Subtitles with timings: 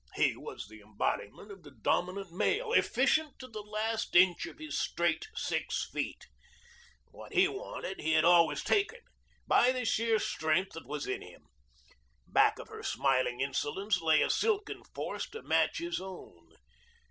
[0.15, 4.75] He was the embodiment of the dominant male, efficient to the last inch of his
[4.75, 6.25] straight six feet.
[7.11, 9.01] What he wanted he had always taken,
[9.45, 11.43] by the sheer strength that was in him.
[12.25, 16.49] Back of her smiling insolence lay a silken force to match his own.